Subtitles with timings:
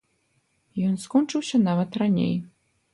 [0.89, 2.37] Ён скончыўся нават раней.